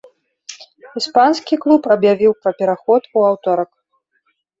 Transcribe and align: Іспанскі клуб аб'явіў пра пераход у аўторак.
Іспанскі 1.01 1.59
клуб 1.65 1.81
аб'явіў 1.95 2.31
пра 2.45 2.51
пераход 2.61 3.01
у 3.17 3.27
аўторак. 3.31 3.69